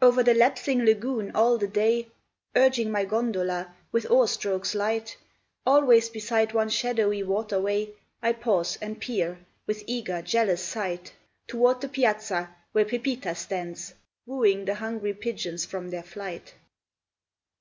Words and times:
Over 0.00 0.22
the 0.22 0.32
lapsing 0.32 0.82
lagune 0.84 1.32
all 1.34 1.58
the 1.58 1.66
day 1.66 2.06
Urging 2.54 2.88
my 2.88 3.04
gondola 3.04 3.74
with 3.90 4.08
oar 4.08 4.28
strokes 4.28 4.76
light, 4.76 5.16
Always 5.66 6.08
beside 6.08 6.52
one 6.52 6.68
shadowy 6.68 7.24
waterway 7.24 7.88
I 8.22 8.34
pause 8.34 8.78
and 8.80 9.00
peer, 9.00 9.40
with 9.66 9.82
eager, 9.88 10.22
jealous 10.22 10.62
sight, 10.64 11.14
Toward 11.48 11.80
the 11.80 11.88
Piazza 11.88 12.54
where 12.70 12.84
Pepita 12.84 13.34
stands, 13.34 13.94
Wooing 14.24 14.66
the 14.66 14.76
hungry 14.76 15.14
pigeons 15.14 15.64
from 15.66 15.90
their 15.90 16.04
flight. 16.04 16.54